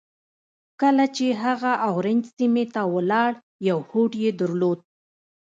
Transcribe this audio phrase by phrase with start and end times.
[0.81, 3.31] کله چې هغه اورنج سيمې ته ولاړ
[3.69, 4.79] يو هوډ يې درلود.